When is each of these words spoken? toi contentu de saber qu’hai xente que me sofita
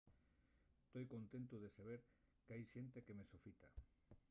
toi 0.91 1.03
contentu 1.13 1.55
de 1.63 1.69
saber 1.77 1.99
qu’hai 2.45 2.63
xente 2.73 2.99
que 3.05 3.17
me 3.17 3.25
sofita 3.31 3.67